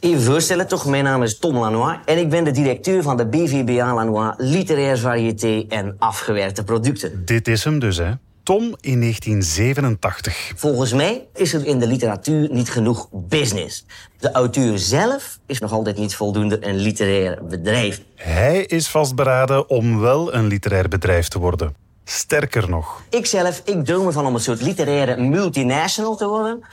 [0.00, 3.26] Even voorstellen toch, mijn naam is Tom Lanois en ik ben de directeur van de
[3.26, 7.24] BVBA Lanois Literair Variété en Afgewerkte Producten.
[7.24, 8.10] Dit is hem dus, hè.
[8.42, 10.52] Tom in 1987.
[10.56, 13.84] Volgens mij is er in de literatuur niet genoeg business.
[14.18, 18.02] De auteur zelf is nog altijd niet voldoende een literair bedrijf.
[18.14, 21.74] Hij is vastberaden om wel een literair bedrijf te worden.
[22.04, 23.02] Sterker nog.
[23.10, 26.64] Ikzelf, ik droom ervan om een soort literaire multinational te worden.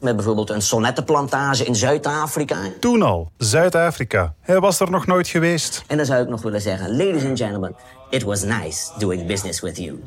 [0.00, 2.56] Met bijvoorbeeld een sonnettenplantage in Zuid-Afrika.
[2.80, 4.34] Toen al, Zuid-Afrika.
[4.40, 5.82] Hij was er nog nooit geweest.
[5.86, 7.74] En dan zou ik nog willen zeggen, ladies and gentlemen,
[8.10, 10.02] it was nice doing business with you.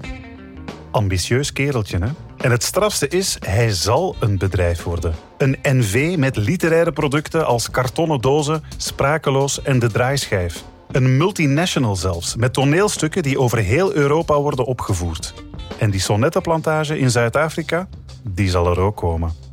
[0.92, 2.08] Ambitieus kereltje, hè?
[2.38, 5.16] En het strafste is, hij zal een bedrijf worden.
[5.38, 10.64] Een NV met literaire producten als kartonnen dozen, sprakeloos en de draaischijf.
[10.92, 15.34] Een multinational zelfs, met toneelstukken die over heel Europa worden opgevoerd.
[15.78, 17.88] En die sonnettenplantage in Zuid-Afrika,
[18.23, 19.47] die zal er ook komen.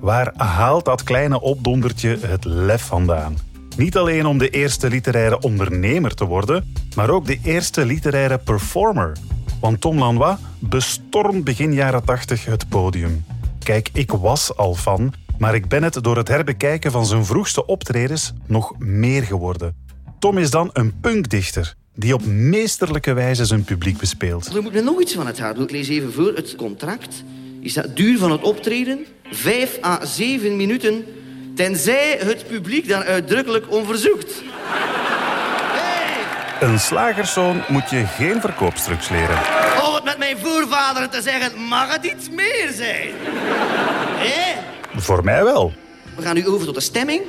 [0.00, 3.36] Waar haalt dat kleine opdondertje het lef vandaan?
[3.76, 9.16] Niet alleen om de eerste literaire ondernemer te worden, maar ook de eerste literaire performer.
[9.60, 13.24] Want Tom Lanois bestormt begin jaren 80 het podium.
[13.58, 17.66] Kijk, ik was al fan, maar ik ben het door het herbekijken van zijn vroegste
[17.66, 19.74] optredens nog meer geworden.
[20.18, 24.54] Tom is dan een punkdichter die op meesterlijke wijze zijn publiek bespeelt.
[24.54, 25.58] Er moet er nog iets van het hart.
[25.58, 26.32] Ik lees even voor.
[26.34, 27.24] Het contract
[27.66, 31.04] is dat duur van het optreden 5 à 7 minuten,
[31.54, 34.42] tenzij het publiek daar uitdrukkelijk om verzoekt.
[35.72, 36.68] Hey!
[36.68, 39.38] Een slagerszoon moet je geen verkoopstrucs leren.
[39.86, 43.10] Om het met mijn voorvaderen te zeggen, mag het iets meer zijn?
[44.96, 45.72] Voor mij wel.
[46.16, 47.22] We gaan nu over tot de stemming.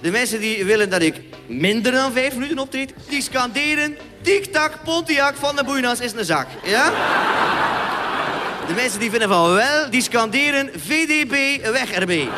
[0.00, 1.14] De mensen die willen dat ik
[1.46, 3.96] minder dan vijf minuten optreed, die scanderen...
[4.22, 6.46] Tik-tak, Pontiac van de Boeinas is een zak.
[6.64, 6.92] Ja?
[8.68, 12.28] De mensen die vinden van wel, die scanderen VDB, weg RB.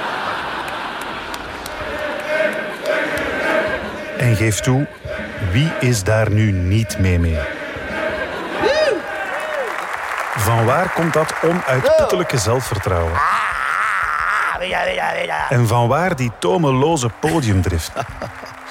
[4.19, 4.87] En geef toe,
[5.53, 7.39] wie is daar nu niet mee mee?
[10.37, 13.13] Van waar komt dat onuitputtelijke zelfvertrouwen?
[15.49, 17.93] En van waar die tomeloze podiumdrift?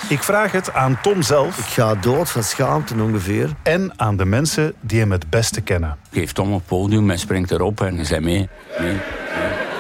[0.08, 3.50] Ik vraag het aan Tom zelf Ik ga dood van schaamte ongeveer.
[3.64, 5.98] en aan de mensen die hem het beste kennen.
[6.12, 8.50] Geeft Tom op podium en springt erop en zei mee.
[8.80, 8.98] mee.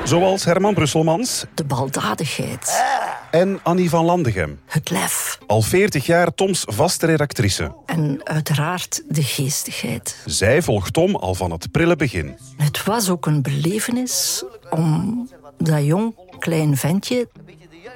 [0.03, 2.84] Zoals Herman Brusselmans De baldadigheid,
[3.31, 4.59] en Annie van Landegem.
[4.66, 7.72] het lef Al 40 jaar Toms vaste redactrice.
[7.85, 10.16] en uiteraard de geestigheid.
[10.25, 12.38] Zij volgt Tom al van het prille begin.
[12.58, 17.28] Het was ook een belevenis om dat jong klein ventje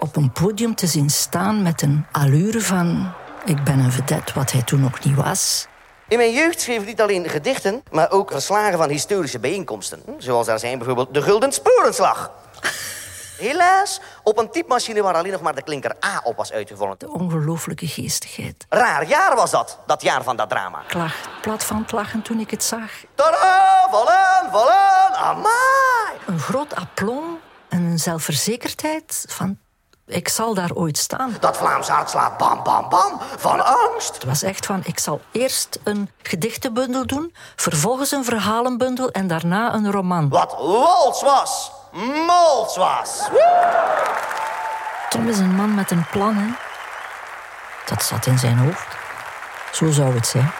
[0.04, 3.14] op een podium te zien staan met een allure van...
[3.46, 5.68] Ik ben een vedette, wat hij toen nog niet was.
[6.08, 10.02] In mijn jeugd schreef ik niet alleen gedichten, maar ook verslagen van historische bijeenkomsten.
[10.18, 12.32] Zoals daar zijn bijvoorbeeld de Gulden Sporenslag.
[13.38, 17.00] Helaas, op een typemachine waar alleen nog maar de klinker A op was uitgevonden.
[17.00, 18.66] De ongelooflijke geestigheid.
[18.70, 20.82] Raar jaar was dat, dat jaar van dat drama.
[20.82, 22.92] Ik lag plat van het lachen toen ik het zag.
[23.16, 26.18] Tada, vallen, vallen, amai.
[26.26, 27.40] Een groot aplomb
[27.70, 29.63] en een zelfverzekerdheid van...
[30.06, 31.38] Ik zal daar ooit staan.
[31.40, 34.14] Dat Vlaams hart slaat bam, bam, bam, van angst.
[34.14, 39.74] Het was echt van, ik zal eerst een gedichtenbundel doen, vervolgens een verhalenbundel en daarna
[39.74, 40.30] een roman.
[40.30, 41.72] Wat wals was,
[42.28, 43.30] mols was.
[45.10, 46.48] Tom is een man met een plan, hè.
[47.86, 48.88] Dat zat in zijn hoofd.
[49.72, 50.52] Zo zou het zijn.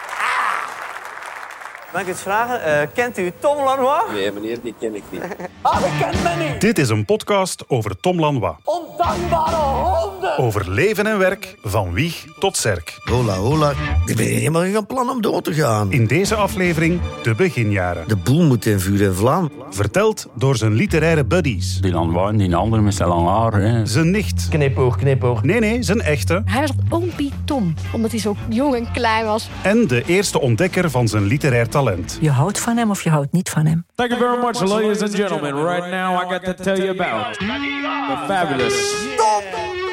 [1.94, 2.62] Mag ik iets vragen?
[2.64, 4.02] Eh, kent u Tom Lanois?
[4.12, 5.22] Nee, meneer, die ken ik niet.
[5.62, 6.60] Ah, dat kent mij niet.
[6.60, 8.54] Dit is een podcast over Tom Lanois.
[8.64, 10.38] Ondankbare honden.
[10.38, 12.98] Over leven en werk, van wieg tot zerk.
[13.04, 13.72] Hola, hola.
[14.06, 15.92] Ik ben helemaal geen plan om door te gaan.
[15.92, 18.08] In deze aflevering de beginjaren.
[18.08, 19.52] De boel moet in vuur en vlam.
[19.70, 21.80] Verteld door zijn literaire buddies.
[21.80, 23.52] Die Lanwijn, die andere met zijn lang haar.
[23.52, 23.86] Hè.
[23.86, 24.48] Zijn nicht.
[24.48, 25.42] Knipoog, knipoog.
[25.42, 26.42] Nee, nee, zijn echte.
[26.44, 29.48] Hij was oompie Tom, omdat hij zo jong en klein was.
[29.62, 31.82] En de eerste ontdekker van zijn literair talent.
[32.20, 33.86] Je houdt van hem of je houdt niet van hem.
[33.94, 35.54] Thank you very much, ladies and gentlemen.
[35.54, 38.94] Right now, I got to tell you about the fabulous,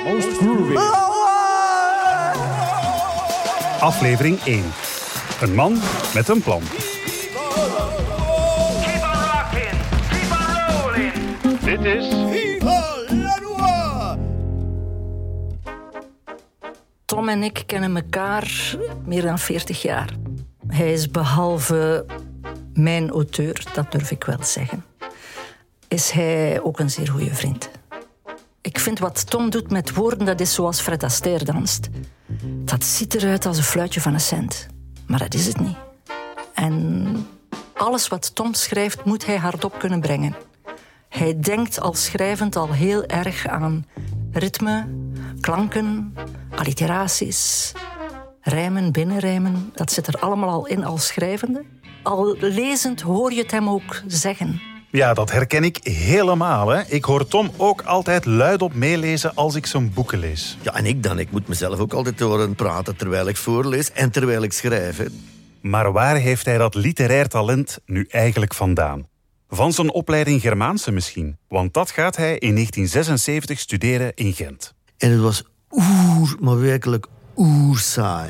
[0.04, 0.76] most groovy,
[3.80, 4.64] Aflevering 1.
[5.42, 5.80] Een man
[6.14, 6.62] met een plan.
[11.64, 12.08] Dit is
[17.06, 18.76] Tom en ik kennen elkaar
[19.06, 20.21] meer dan 40 jaar.
[20.72, 22.06] Hij is behalve
[22.74, 24.86] mijn auteur, dat durf ik wel zeggen,
[25.88, 27.70] is hij ook een zeer goede vriend.
[28.62, 31.90] Ik vind wat Tom doet met woorden, dat is zoals Fred Astaire danst.
[32.44, 34.68] Dat ziet eruit als een fluitje van een cent.
[35.08, 35.78] Maar dat is het niet.
[36.54, 37.28] En
[37.74, 40.36] alles wat Tom schrijft, moet hij hardop kunnen brengen.
[41.10, 43.86] Hij denkt al schrijvend al heel erg aan
[44.32, 44.88] ritme,
[45.42, 46.14] klanken,
[46.56, 47.72] alliteraties,
[48.42, 49.72] rijmen, binnenrijmen.
[49.74, 51.64] Dat zit er allemaal al in als schrijvende.
[52.04, 54.62] Al lezend hoor je het hem ook zeggen.
[54.92, 56.68] Ja, dat herken ik helemaal.
[56.68, 56.82] Hè.
[56.88, 60.58] Ik hoor Tom ook altijd luidop meelezen als ik zijn boeken lees.
[60.62, 61.20] Ja, en ik dan.
[61.20, 64.98] Ik moet mezelf ook altijd horen praten terwijl ik voorlees en terwijl ik schrijf.
[64.98, 65.06] hè.
[65.62, 69.08] Maar waar heeft hij dat literair talent nu eigenlijk vandaan?
[69.50, 74.74] Van zijn opleiding Germaanse misschien, want dat gaat hij in 1976 studeren in Gent.
[74.98, 77.08] En het was oer, maar werkelijk
[77.42, 78.30] oersaai.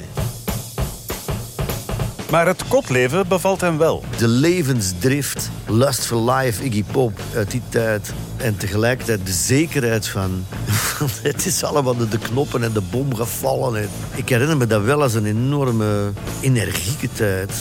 [2.30, 4.04] Maar het kotleven bevalt hem wel.
[4.18, 8.14] De levensdrift, lust for life, Iggy Pop uit die tijd.
[8.38, 10.46] En tegelijkertijd de zekerheid van...
[11.30, 13.82] het is allemaal de, de knoppen en de bom gevallen.
[13.82, 16.12] En ik herinner me dat wel als een enorme
[16.42, 17.52] energieke tijd.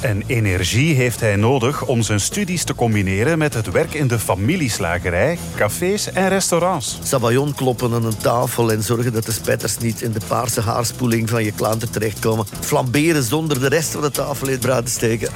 [0.00, 4.18] En energie heeft hij nodig om zijn studies te combineren met het werk in de
[4.18, 6.98] familieslagerij, cafés en restaurants.
[7.02, 11.28] Sabayon kloppen aan een tafel en zorgen dat de spetters niet in de paarse haarspoeling
[11.28, 12.46] van je klanten terechtkomen.
[12.60, 15.28] Flamberen zonder de rest van de tafel in het bruid te steken.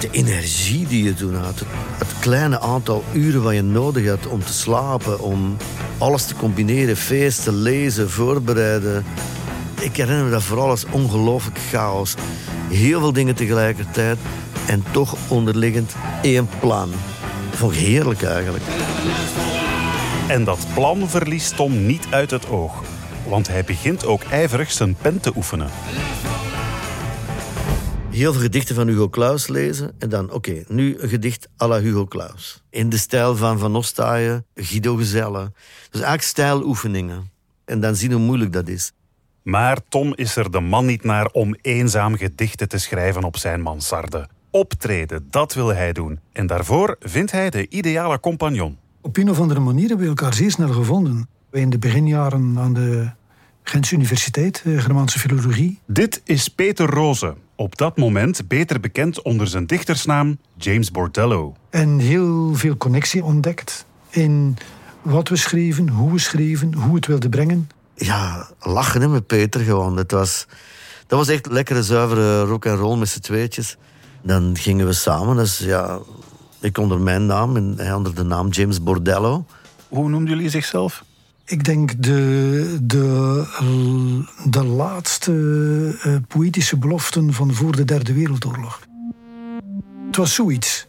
[0.00, 1.62] De energie die je toen had,
[1.98, 5.56] het kleine aantal uren wat je nodig had om te slapen, om
[5.98, 9.04] alles te combineren, feesten, lezen, voorbereiden.
[9.80, 12.14] Ik herinner me dat vooral als ongelooflijk chaos.
[12.70, 14.18] Heel veel dingen tegelijkertijd
[14.66, 16.90] en toch onderliggend één plan.
[17.50, 18.64] Vond ik heerlijk eigenlijk.
[20.28, 22.82] En dat plan verliest Tom niet uit het oog.
[23.28, 25.70] Want hij begint ook ijverig zijn pen te oefenen.
[28.10, 29.92] Heel veel gedichten van Hugo Claus lezen.
[29.98, 32.62] En dan, oké, nu een gedicht à la Hugo Claus.
[32.70, 35.52] In de stijl van Van Ostaaien, Guido Gezelle.
[35.90, 37.30] Dus eigenlijk stijloefeningen.
[37.64, 38.92] En dan zien hoe moeilijk dat is.
[39.48, 43.60] Maar Tom is er de man niet naar om eenzaam gedichten te schrijven op zijn
[43.60, 44.28] mansarde.
[44.50, 46.20] Optreden, dat wil hij doen.
[46.32, 48.76] En daarvoor vindt hij de ideale compagnon.
[49.00, 51.28] Op een of andere manier hebben we elkaar zeer snel gevonden.
[51.52, 53.10] In de beginjaren aan de
[53.62, 55.78] Gentse Universiteit, eh, Germaanse Filologie.
[55.86, 61.54] Dit is Peter Roze, op dat moment beter bekend onder zijn dichtersnaam James Bordello.
[61.70, 64.56] En heel veel connectie ontdekt in
[65.02, 67.68] wat we schreven, hoe we schreven, hoe we het wilden brengen.
[67.98, 69.96] Ja, lachen hè, met Peter gewoon.
[69.96, 70.46] Het was,
[71.06, 73.76] dat was echt lekkere, zuivere rock en roll met z'n tweetjes.
[74.22, 75.36] Dan gingen we samen.
[75.36, 75.98] Dus ja,
[76.60, 79.44] ik onder mijn naam en hij onder de naam James Bordello.
[79.88, 81.04] Hoe noemden jullie zichzelf?
[81.44, 83.44] Ik denk de, de,
[84.50, 85.32] de laatste
[86.02, 88.80] eh, poëtische beloften van voor de Derde Wereldoorlog.
[90.06, 90.87] Het was zoiets.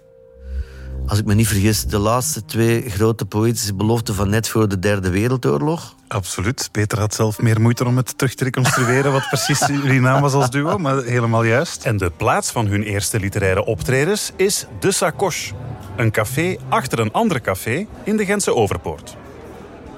[1.09, 4.79] Als ik me niet vergis, de laatste twee grote poëtische beloften van net voor de
[4.79, 5.95] Derde Wereldoorlog.
[6.07, 6.69] Absoluut.
[6.71, 10.33] Peter had zelf meer moeite om het terug te reconstrueren wat precies jullie naam was
[10.33, 11.85] als duo, maar helemaal juist.
[11.85, 15.53] En de plaats van hun eerste literaire optredens is De Sacoche.
[15.95, 19.15] Een café achter een ander café in de Gentse Overpoort.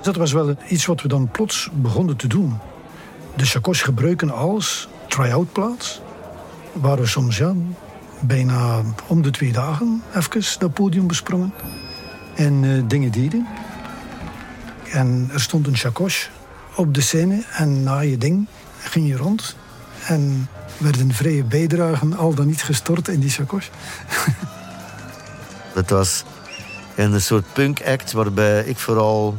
[0.01, 2.57] Dat was wel iets wat we dan plots begonnen te doen.
[3.35, 6.01] De chacos gebruiken als try-out plaats.
[6.73, 7.53] Waar we soms ja,
[8.21, 11.53] bijna om de twee dagen even dat podium besprongen.
[12.35, 13.47] En eh, dingen deden.
[14.91, 16.29] En er stond een chacos
[16.75, 17.44] op de scène.
[17.51, 18.47] En na je ding
[18.79, 19.56] ging je rond.
[20.06, 23.69] En werden vrije bijdragen al dan niet gestort in die chacos.
[25.74, 26.24] Het was
[26.95, 29.35] een soort punk act waarbij ik vooral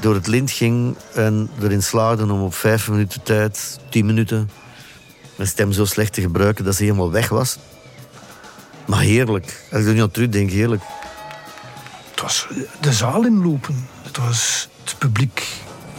[0.00, 4.50] door het lint ging en erin slaagde om op vijf minuten tijd, tien minuten,
[5.36, 7.58] mijn stem zo slecht te gebruiken dat ze helemaal weg was.
[8.88, 9.62] Maar heerlijk.
[9.72, 10.82] Als ik er nu aan terugdenk, heerlijk.
[12.10, 12.46] Het was
[12.80, 13.88] de zaal inlopen.
[14.02, 15.46] Het was het publiek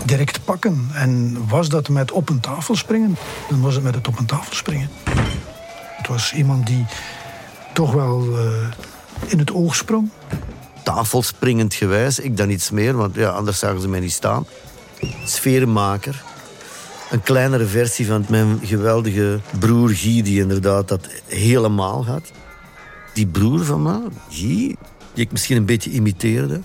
[0.05, 0.89] direct pakken.
[0.93, 3.17] En was dat met op een tafel springen,
[3.50, 4.89] dan was het met het op een tafel springen.
[5.98, 6.86] Het was iemand die
[7.74, 10.10] toch wel eh, in het oog sprong.
[10.84, 14.46] Tafelspringend gewijs, ik dan iets meer, want ja, anders zagen ze mij niet staan.
[15.25, 16.24] Sfeermaker.
[17.12, 22.31] Een kleinere versie van mijn geweldige broer Guy, die inderdaad dat helemaal had.
[23.19, 23.99] Die broer van me,
[24.29, 24.75] Guy,
[25.13, 26.61] die ik misschien een beetje imiteerde.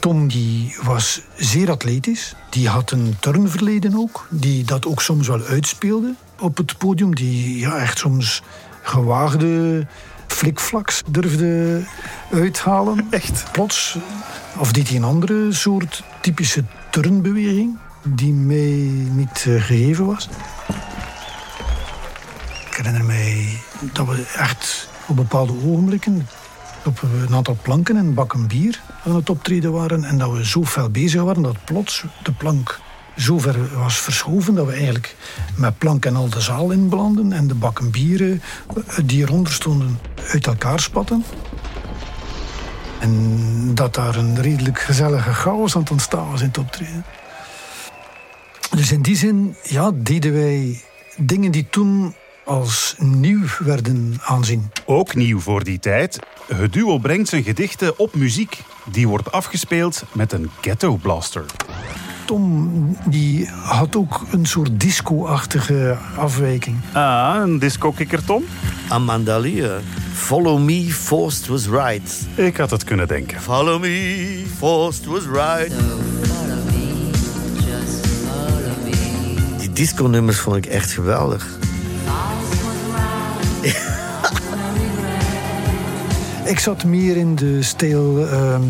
[0.00, 2.34] Tom die was zeer atletisch.
[2.50, 4.26] Die had een turnverleden ook.
[4.28, 7.14] Die dat ook soms wel uitspeelde op het podium.
[7.14, 8.42] Die ja, echt soms
[8.82, 9.86] gewaagde
[10.26, 11.82] flikflaks durfde
[12.32, 13.06] uithalen.
[13.10, 13.52] Echt?
[13.52, 13.96] Plots.
[14.58, 20.28] Of deed hij een andere soort typische turnbeweging die mij niet eh, gegeven was.
[22.70, 23.60] Ik herinner mij
[23.92, 26.28] dat we echt op bepaalde ogenblikken
[26.84, 30.04] op een aantal planken en bakken bier aan het optreden waren.
[30.04, 32.80] En dat we zo fel bezig waren dat plots de plank
[33.16, 35.16] zo ver was verschoven dat we eigenlijk
[35.56, 38.42] met plank en al de zaal inbelanden en de bakken bieren
[39.04, 39.98] die eronder stonden
[40.32, 41.24] uit elkaar spatten.
[42.98, 47.04] En dat daar een redelijk gezellige chaos aan het ontstaan was in het optreden.
[48.70, 50.80] Dus in die zin ja, deden wij
[51.16, 52.14] dingen die toen
[52.50, 54.70] als nieuw werden aanzien.
[54.84, 56.18] Ook nieuw voor die tijd.
[56.54, 58.62] Het duo brengt zijn gedichten op muziek.
[58.92, 61.44] Die wordt afgespeeld met een ghetto blaster.
[62.24, 66.76] Tom die had ook een soort disco-achtige afwijking.
[66.92, 68.44] Ah, een disco-kikker, Tom?
[68.88, 69.80] Amanda Lear.
[70.12, 72.26] Follow me, Forced was right.
[72.34, 73.40] Ik had het kunnen denken.
[73.40, 75.72] Follow me, Forced was right.
[79.58, 81.58] Die disco-nummers vond ik echt geweldig.
[86.50, 88.62] Ik zat meer in de stijl ehm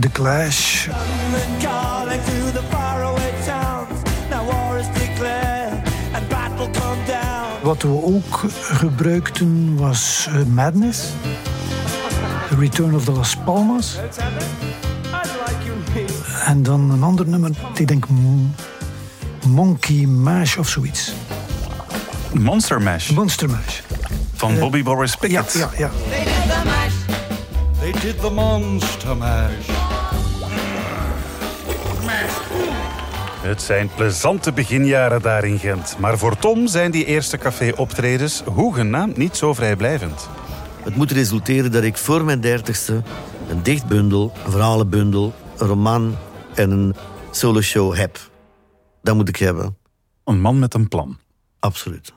[0.00, 0.88] The Clash.
[7.62, 11.02] Wat we ook gebruikten was eh, Madness.
[12.58, 13.96] Return of the Las Palmas.
[16.46, 18.04] En dan een ander nummer, ik denk
[19.46, 21.12] Monkey Mash of zoiets.
[22.32, 23.80] Monster Mash Monster Mash.
[24.34, 25.52] van Bobby Boris Ja, Pickett.
[25.52, 25.90] ja, ja.
[26.10, 26.31] They
[28.02, 29.66] did the monster mash.
[33.42, 35.96] Het zijn plezante beginjaren daar in Gent.
[35.98, 40.28] Maar voor Tom zijn die eerste café-optredens hoegenaamd niet zo vrijblijvend.
[40.82, 43.02] Het moet resulteren dat ik voor mijn dertigste
[43.48, 46.16] een dichtbundel, een verhalenbundel, een roman
[46.54, 46.94] en een
[47.30, 48.18] soloshow heb.
[49.02, 49.76] Dat moet ik hebben.
[50.24, 51.18] Een man met een plan.
[51.58, 52.12] Absoluut.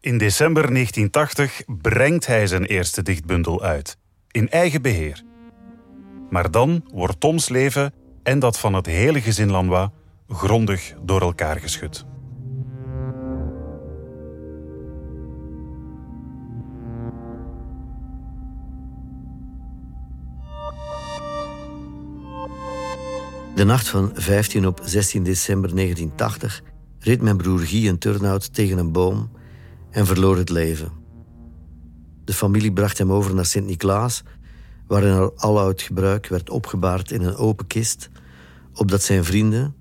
[0.00, 3.98] In december 1980 brengt hij zijn eerste dichtbundel uit.
[4.30, 5.22] In eigen beheer.
[6.30, 9.88] Maar dan wordt Toms leven en dat van het hele gezin Lanois
[10.28, 12.04] grondig door elkaar geschud.
[23.54, 26.62] De nacht van 15 op 16 december 1980
[26.98, 29.30] reed mijn broer Guy een turnout tegen een boom
[29.90, 30.99] en verloor het leven.
[32.30, 34.22] De familie bracht hem over naar Sint-Niklaas,
[34.86, 38.10] waar hij naar aloud gebruik werd opgebaard in een open kist,
[38.74, 39.74] opdat zijn vrienden,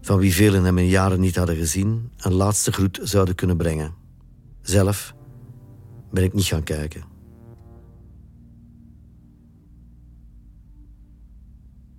[0.00, 3.94] van wie velen hem in jaren niet hadden gezien, een laatste groet zouden kunnen brengen.
[4.62, 5.14] Zelf
[6.10, 7.04] ben ik niet gaan kijken.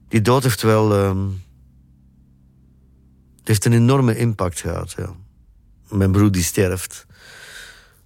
[0.07, 0.93] Die dood heeft wel.
[0.93, 1.27] ehm,
[3.43, 4.91] heeft een enorme impact gehad.
[4.91, 5.15] Ja.
[5.89, 7.05] Mijn broer die sterft.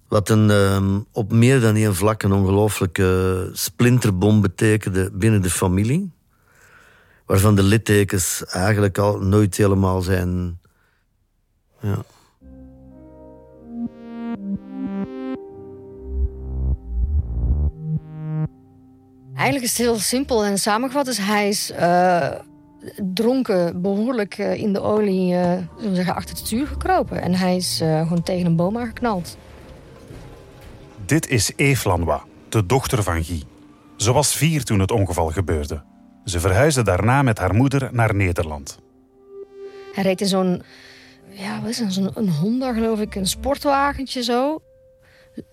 [0.08, 6.12] Wat een, ehm, op meer dan één vlak een ongelooflijke splinterbom betekende binnen de familie.
[7.26, 10.60] Waarvan de littekens eigenlijk al nooit helemaal zijn.
[11.80, 12.04] Ja.
[19.34, 21.04] Eigenlijk is het heel simpel en samengevat.
[21.04, 22.30] Dus hij is eh,
[23.14, 27.22] dronken, behoorlijk eh, in de olie, eh, we zeggen, achter het stuur gekropen.
[27.22, 29.36] En hij is eh, gewoon tegen een boom aangeknald.
[31.06, 33.42] Dit is Eve Lanois, de dochter van Guy.
[33.96, 35.82] Ze was vier toen het ongeval gebeurde.
[36.24, 38.78] Ze verhuisde daarna met haar moeder naar Nederland.
[39.92, 40.62] Hij reed in zo'n,
[41.28, 41.62] ja,
[42.14, 44.62] een Honda geloof ik, een sportwagentje zo.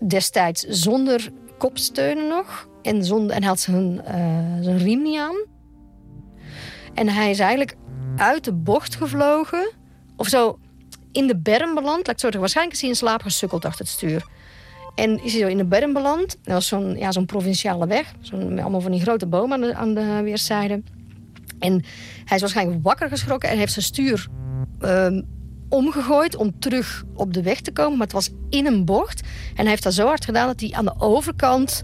[0.06, 2.68] Destijds zonder kopsteunen nog.
[2.82, 4.00] En, zonder, en had zijn,
[4.60, 5.44] zijn riem niet aan.
[6.94, 7.76] En hij is eigenlijk
[8.16, 9.72] uit de bocht gevlogen.
[10.16, 10.58] Of zo
[11.12, 12.06] in de berm beland.
[12.06, 14.32] Waarschijnlijk is hij in slaap gesukkeld achter het stuur.
[14.94, 16.38] En is hij in de berm beland.
[16.42, 18.12] Dat was zo'n ja, zo'n provinciale weg.
[18.20, 20.84] Zo'n, allemaal van die grote bomen aan de, aan de weerszijden.
[21.58, 21.84] En
[22.24, 24.28] hij is waarschijnlijk wakker geschrokken en heeft zijn stuur
[24.80, 25.22] ehm,
[25.68, 27.92] omgegooid om terug op de weg te komen.
[27.92, 29.20] Maar het was in een bocht.
[29.20, 31.82] En hij heeft dat zo hard gedaan dat hij aan de overkant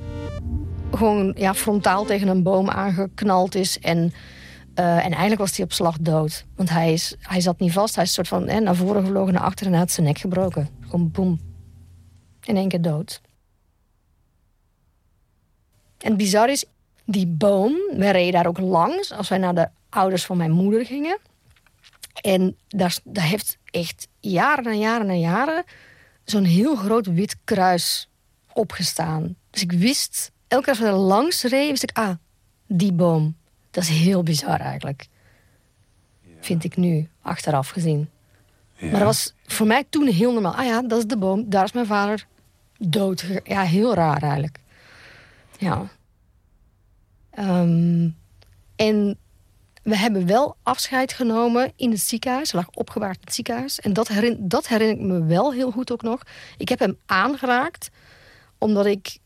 [0.93, 3.79] gewoon ja, frontaal tegen een boom aangeknald is.
[3.79, 4.13] En,
[4.75, 6.45] eh, en eigenlijk was hij op slag dood.
[6.57, 7.95] Want hij, is, hij zat niet vast.
[7.95, 10.69] Hij is soort van naar voren gevlogen, naar achteren en had zijn nek gebroken.
[10.81, 11.50] Gewoon boem.
[12.45, 13.21] In één keer dood.
[15.99, 16.65] En bizar is,
[17.05, 20.87] die boom, wij reden daar ook langs als wij naar de ouders van mijn moeder
[20.87, 21.19] gingen.
[22.23, 25.65] En daar, daar heeft echt jaren en jaren en jaren
[26.25, 28.09] zo'n heel groot wit kruis
[28.53, 29.37] opgestaan.
[29.51, 32.15] Dus ik wist, elke keer als we er langs reden, wist ik, ah,
[32.67, 33.37] die boom.
[33.71, 35.07] Dat is heel bizar eigenlijk.
[36.41, 38.09] Vind ik nu, achteraf gezien.
[38.81, 40.55] Maar dat was voor mij toen heel normaal.
[40.55, 42.27] Ah ja, dat is de boom, daar is mijn vader
[42.79, 43.25] dood.
[43.45, 44.59] Ja, heel raar eigenlijk.
[45.59, 45.89] Ja.
[47.31, 48.09] Ehm,
[48.77, 49.19] en
[49.83, 52.53] we hebben wel afscheid genomen in het ziekenhuis.
[52.53, 53.81] Hij lag opgebaard in het ziekenhuis.
[53.81, 56.23] En dat, dat herinner ik me wel heel goed ook nog.
[56.57, 57.91] Ik heb hem aangeraakt
[58.59, 59.19] omdat ik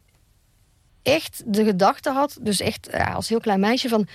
[1.02, 4.08] echt de gedachte had, dus echt als heel klein meisje van...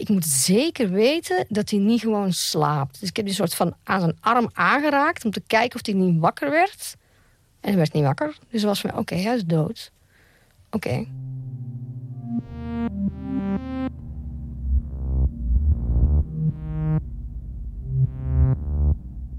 [0.00, 3.00] Ik moet zeker weten dat hij niet gewoon slaapt.
[3.00, 5.94] Dus ik heb die soort van aan zijn arm aangeraakt om te kijken of hij
[5.94, 6.96] niet wakker werd.
[7.60, 8.36] En hij werd niet wakker.
[8.50, 9.92] Dus was van, oké, hij is dood.
[10.70, 11.06] Oké.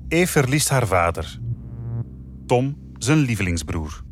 [0.08, 1.40] Eve verliest haar vader.
[2.46, 4.04] Tom, zijn lievelingsbroer.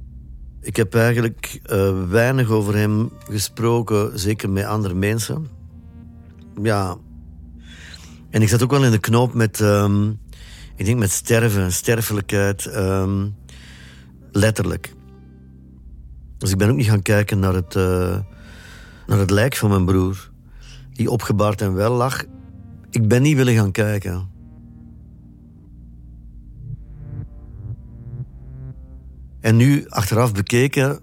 [0.62, 5.59] Ik heb eigenlijk uh, weinig over hem gesproken, zeker met andere mensen.
[6.62, 6.98] Ja.
[8.29, 10.20] En ik zat ook wel in de knoop met, um,
[10.75, 13.36] ik denk met sterven, sterfelijkheid, um,
[14.32, 14.94] letterlijk.
[16.38, 18.18] Dus ik ben ook niet gaan kijken naar het, uh,
[19.08, 20.32] naar het lijk van mijn broer,
[20.94, 22.24] die opgebaard en wel lag.
[22.89, 24.29] Ik ben niet willen gaan kijken.
[29.39, 31.00] En nu, achteraf bekeken,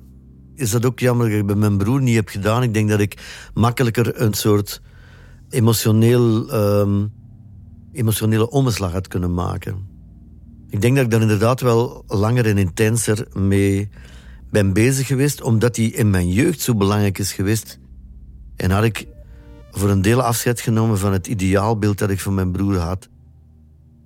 [0.54, 2.62] is dat ook jammer dat ik bij mijn broer niet heb gedaan.
[2.62, 4.82] Ik denk dat ik makkelijker een soort
[5.48, 7.12] emotioneel, um,
[7.92, 9.88] emotionele omslag had kunnen maken.
[10.68, 13.88] Ik denk dat ik daar inderdaad wel langer en intenser mee
[14.50, 17.78] ben bezig geweest, omdat hij in mijn jeugd zo belangrijk is geweest.
[18.56, 19.06] En had ik
[19.70, 23.08] voor een deel afscheid genomen van het ideaalbeeld dat ik van mijn broer had.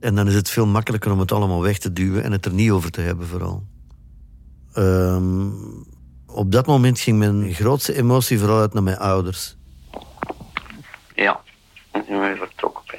[0.00, 2.52] En dan is het veel makkelijker om het allemaal weg te duwen en het er
[2.52, 3.66] niet over te hebben, vooral.
[4.76, 5.52] Um,
[6.26, 9.56] op dat moment ging mijn grootste emotie vooral uit naar mijn ouders.
[11.20, 11.40] Ja,
[11.90, 12.98] en toen ben vertrokken.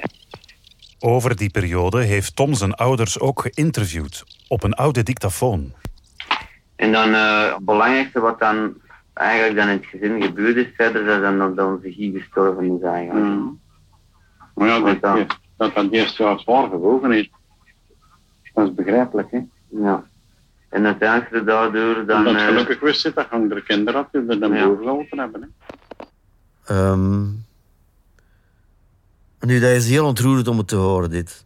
[0.98, 5.72] Over die periode heeft Tom zijn ouders ook geïnterviewd op een oude dictafoon.
[6.76, 8.74] En dan uh, het belangrijkste wat dan
[9.14, 12.82] eigenlijk dan in het gezin gebeurd is verder, dat dan dat onze Guy gestorven is
[12.82, 13.26] eigenlijk.
[13.26, 13.60] Mm.
[14.54, 17.30] Maar ja, dat dat, dat, dat eerst jaar zwaar gewogen is.
[18.54, 19.40] Dat is begrijpelijk, hè?
[19.68, 20.04] Ja.
[20.68, 22.26] En uiteindelijk daardoor dan...
[22.26, 24.66] Omdat gelukkig wist dat je er kinderen had die er dan ja.
[24.66, 25.54] boven geholpen hebben.
[26.62, 26.90] Hè?
[26.90, 27.44] Um,
[29.46, 31.44] nu, dat is heel ontroerend om het te horen, dit.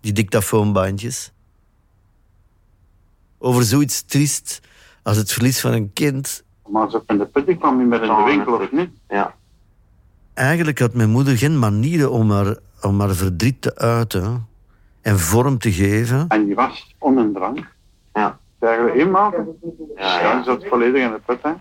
[0.00, 1.32] Die dictafoonbandjes.
[3.38, 4.60] Over zoiets triest
[5.02, 6.44] als het verlies van een kind.
[6.68, 8.90] Maar zo in de put kwam je met in de winkel, of niet?
[9.08, 9.34] Ja.
[10.34, 14.46] Eigenlijk had mijn moeder geen manieren om haar, om haar verdriet te uiten
[15.00, 16.24] en vorm te geven.
[16.28, 17.72] En die was om een drank.
[18.12, 18.38] Ja.
[18.58, 19.46] Eigenlijk inmaken.
[19.96, 20.32] Ja, ja.
[20.32, 21.52] Dan zat volledig in de put, hè.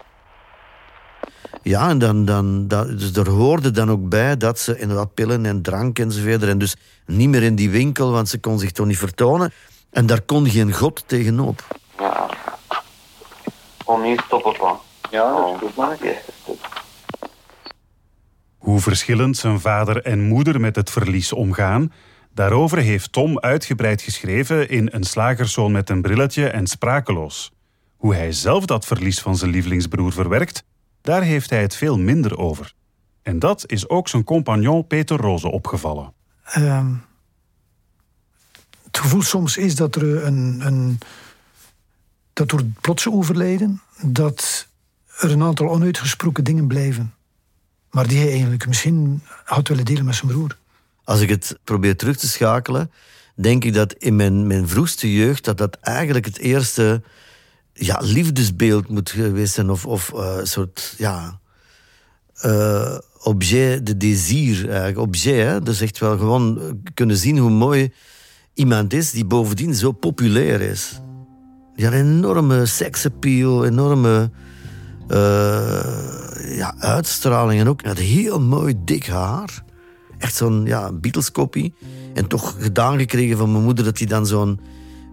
[1.64, 5.46] Ja, en dan, dan, dat, dus er hoorde dan ook bij dat ze inderdaad pillen
[5.46, 6.44] en drank enzovoort.
[6.44, 9.54] En dus niet meer in die winkel, want ze kon zich toch niet vertonen.
[9.90, 11.68] En daar kon geen god tegenop.
[11.98, 12.30] Ja.
[13.86, 14.80] Om hier stoppen van.
[15.12, 15.98] Ja, dat is goed, man.
[18.58, 21.92] Hoe verschillend zijn vader en moeder met het verlies omgaan,
[22.34, 27.52] daarover heeft Tom uitgebreid geschreven in Een slagerszoon met een brilletje en sprakeloos.
[27.98, 30.64] Hoe hij zelf dat verlies van zijn lievelingsbroer verwerkt,
[31.04, 32.74] daar heeft hij het veel minder over.
[33.22, 36.14] En dat is ook zijn compagnon Peter Roze opgevallen.
[36.58, 37.06] Um,
[38.84, 41.00] het gevoel soms is dat er een, een
[42.34, 44.68] dat door het plotse overlijden dat
[45.18, 47.14] er een aantal onuitgesproken dingen blijven.
[47.92, 50.58] Maar die hij eigenlijk misschien had willen delen met zijn broer.
[51.04, 52.92] Als ik het probeer terug te schakelen,
[53.36, 57.02] denk ik dat in mijn, mijn vroegste jeugd dat dat eigenlijk het eerste
[57.74, 59.70] ja, liefdesbeeld moet geweest zijn.
[59.70, 61.40] Of, of een soort, ja...
[62.46, 64.98] Uh, objet de désir, eigenlijk.
[64.98, 65.62] Objet, hè?
[65.62, 67.94] Dus echt wel gewoon kunnen zien hoe mooi
[68.54, 69.12] iemand is...
[69.12, 71.00] die bovendien zo populair is.
[71.76, 74.32] Die had een enorme seksappeal, enorme...
[76.44, 79.64] Ja, uitstraling en ook had heel mooi dik haar.
[80.18, 81.74] Echt zo'n ja, Beatles-kopie.
[82.14, 84.60] En toch gedaan gekregen van mijn moeder dat hij dan zo'n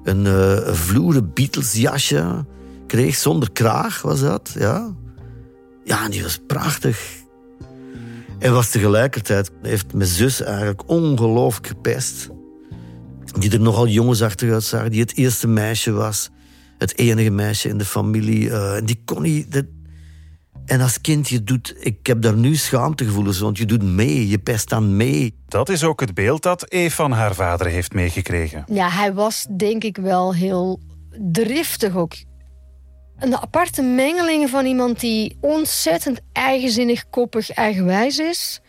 [0.05, 2.45] een uh, vloeren Beatles jasje
[2.87, 4.95] kreeg, zonder kraag was dat, ja.
[5.85, 7.19] Ja, en die was prachtig.
[8.39, 12.29] En was tegelijkertijd, heeft mijn zus eigenlijk ongelooflijk gepest.
[13.39, 16.31] Die er nogal jongensachtig uitzag, die het eerste meisje was.
[16.79, 18.49] Het enige meisje in de familie.
[18.49, 19.65] Uh, die kon niet...
[20.71, 21.75] En als kind, je doet...
[21.79, 24.29] Ik heb daar nu schaamtegevoelens, want je doet mee.
[24.29, 25.35] Je pest dan mee.
[25.49, 28.65] Dat is ook het beeld dat Eve van haar vader heeft meegekregen.
[28.67, 30.81] Ja, hij was denk ik wel heel
[31.33, 32.13] driftig ook.
[33.19, 38.61] Een aparte mengeling van iemand die ontzettend eigenzinnig, koppig, eigenwijs is.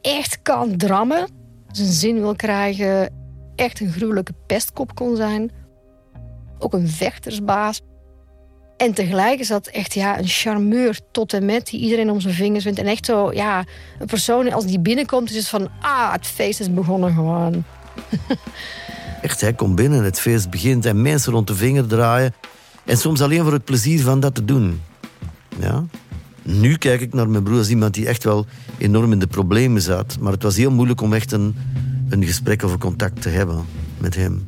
[0.00, 1.28] Echt kan drammen.
[1.70, 3.14] Zijn zin wil krijgen.
[3.56, 5.50] Echt een gruwelijke pestkop kon zijn.
[6.58, 7.80] Ook een vechtersbaas.
[8.76, 12.34] En tegelijk is dat echt ja, een charmeur tot en met die iedereen om zijn
[12.34, 12.78] vingers vindt.
[12.78, 13.64] En echt zo, ja,
[13.98, 15.68] een persoon als die binnenkomt is het van...
[15.80, 17.64] Ah, het feest is begonnen gewoon.
[19.22, 22.34] echt, hij komt binnen, het feest begint en mensen rond de vinger draaien.
[22.84, 24.82] En soms alleen voor het plezier van dat te doen.
[25.58, 25.84] Ja?
[26.42, 28.46] Nu kijk ik naar mijn broer als iemand die echt wel
[28.78, 30.16] enorm in de problemen zat.
[30.20, 31.56] Maar het was heel moeilijk om echt een,
[32.08, 33.64] een gesprek of een contact te hebben
[33.98, 34.46] met hem.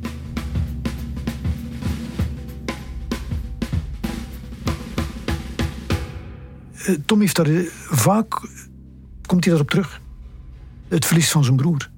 [7.05, 8.47] Tom heeft daar eh, vaak,
[9.25, 10.01] komt hij daarop terug.
[10.87, 11.89] Het verlies van zijn broer.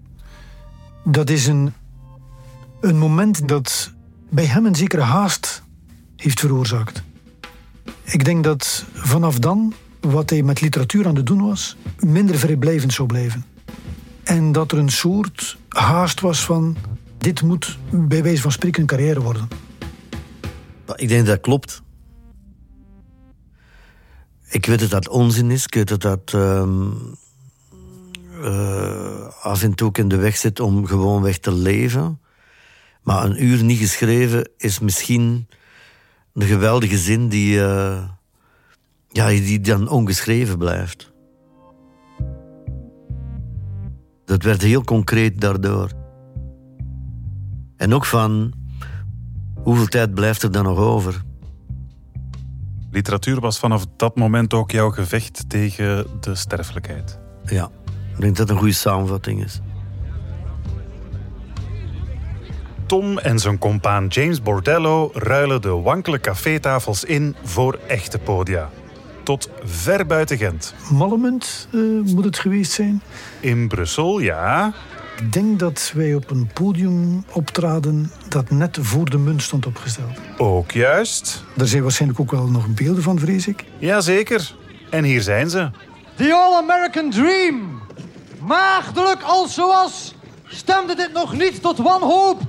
[1.03, 1.73] Dat is een,
[2.81, 3.91] een moment dat
[4.29, 5.63] bij hem een zekere haast
[6.15, 7.03] heeft veroorzaakt.
[8.03, 12.93] Ik denk dat vanaf dan, wat hij met literatuur aan het doen was, minder vrijblijvend
[12.93, 13.45] zou blijven.
[14.23, 16.77] En dat er een soort haast was van,
[17.17, 19.47] dit moet bij wijze van spreken een carrière worden.
[20.95, 21.81] Ik denk dat klopt.
[24.51, 25.65] Ik weet dat dat onzin is.
[25.65, 26.33] Ik weet dat dat
[28.43, 32.19] eh, af en toe in de weg zit om gewoon weg te leven.
[33.01, 35.47] Maar een uur niet geschreven is misschien
[36.33, 38.03] een geweldige zin die, eh,
[39.09, 41.11] ja, die dan ongeschreven blijft.
[44.25, 45.91] Dat werd heel concreet daardoor.
[47.77, 48.53] En ook van
[49.63, 51.23] hoeveel tijd blijft er dan nog over?
[52.91, 57.19] Literatuur was vanaf dat moment ook jouw gevecht tegen de sterfelijkheid.
[57.45, 57.69] Ja,
[58.15, 59.61] ik denk dat dat een goede samenvatting is.
[62.85, 68.69] Tom en zijn compaan James Bordello ruilen de wankele cafétafels in voor echte podia.
[69.23, 70.73] Tot ver buiten Gent.
[70.91, 71.79] Mallement eh,
[72.13, 73.01] moet het geweest zijn.
[73.39, 74.73] In Brussel, ja.
[75.21, 80.17] Ik denk dat wij op een podium optraden dat net voor de munt stond opgesteld.
[80.37, 81.43] Ook juist.
[81.55, 83.65] Daar zijn waarschijnlijk ook wel nog beelden van, vrees ik.
[83.77, 84.55] Jazeker.
[84.89, 85.69] En hier zijn ze.
[86.15, 87.81] The All-American Dream.
[88.39, 92.41] Maagdelijk als ze was, stemde dit nog niet tot wanhoop.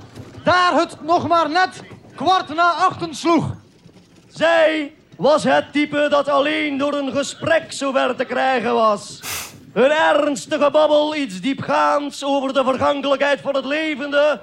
[0.44, 1.82] Daar het nog maar net
[2.14, 3.54] kwart na achten sloeg.
[4.28, 9.20] Zij was het type dat alleen door een gesprek zo ver te krijgen was.
[9.72, 14.40] Een ernstige babbel, iets diepgaands over de vergankelijkheid van het levende,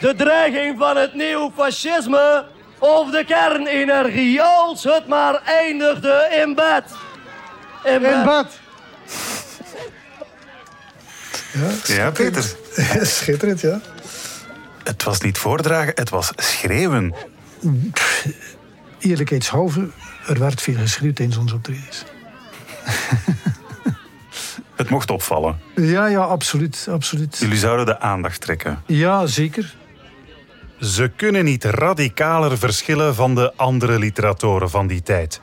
[0.00, 2.44] de dreiging van het neofascisme
[2.78, 6.84] of de kernenergie, als het maar eindigde in bed.
[7.84, 8.58] In bed.
[11.52, 12.54] Ja, Ja, Peter.
[13.06, 13.80] Schitterend, ja.
[14.84, 17.14] Het was niet voordragen, het was schreeuwen.
[18.98, 19.88] Eerlijkheidshalve,
[20.26, 22.04] er werd veel geschreeuwd tijdens onze optredens.
[24.80, 25.60] Het mocht opvallen.
[25.76, 27.38] Ja, ja, absoluut, absoluut.
[27.38, 28.82] Jullie zouden de aandacht trekken.
[28.86, 29.74] Ja, zeker.
[30.80, 35.40] Ze kunnen niet radicaler verschillen van de andere literatoren van die tijd.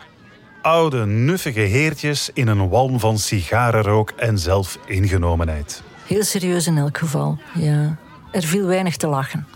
[0.61, 5.83] Oude, nuffige heertjes in een walm van sigarenrook en zelfingenomenheid.
[6.07, 7.97] Heel serieus in elk geval, ja.
[8.31, 9.47] Er viel weinig te lachen.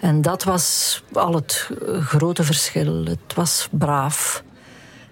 [0.00, 3.04] En dat was al het eh, grote verschil.
[3.04, 4.42] Het was braaf.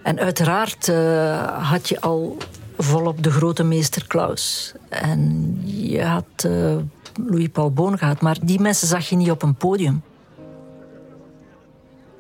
[0.02, 2.36] En uiteraard eh, had je al
[2.78, 4.72] volop de grote meester Klaus.
[4.88, 6.76] En je had eh,
[7.26, 8.20] Louis-Paul Boon gehad.
[8.20, 10.02] Maar die mensen zag je niet op een podium.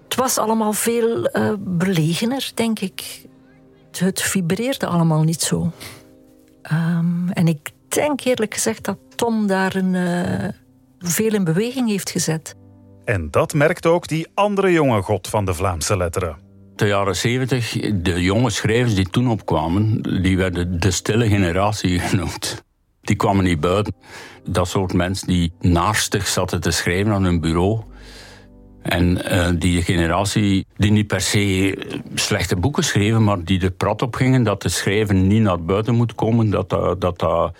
[0.04, 3.22] Het was allemaal veel eh, belegener, denk ik.
[3.98, 5.70] Het, vibreerde allemaal niet zo.
[6.62, 10.48] Ehm, en ik denk eerlijk gezegd dat Tom daar een, eh,
[10.98, 12.54] veel in beweging heeft gezet.
[13.04, 16.43] En dat merkt ook die andere jonge god van de Vlaamse letteren.
[16.76, 22.64] De jaren zeventig, de jonge schrijvers die toen opkwamen, die werden de stille generatie genoemd.
[23.00, 23.94] Die kwamen niet buiten.
[24.48, 27.80] Dat soort mensen die naarstig zaten te schrijven aan hun bureau.
[28.82, 31.78] En eh, die generatie die niet per se
[32.14, 35.94] slechte boeken schreven, maar die er prat op gingen dat de schrijven niet naar buiten
[35.94, 37.52] moet komen, dat dat, dat, dat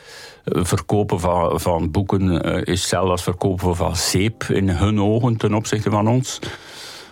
[0.45, 5.55] eh, verkopen van, van boeken eh, is als verkopen van zeep in hun ogen ten
[5.55, 6.39] opzichte van ons.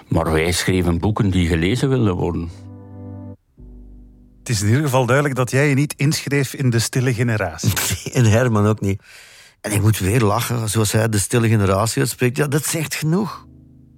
[0.09, 2.51] Maar wij schreven boeken die gelezen wilden worden.
[4.39, 7.73] Het is in ieder geval duidelijk dat jij je niet inschreef in de stille generatie.
[8.13, 9.03] En Herman ook niet.
[9.61, 12.37] En ik moet weer lachen, zoals hij de stille generatie uitspreekt.
[12.37, 13.47] Ja, dat zegt genoeg.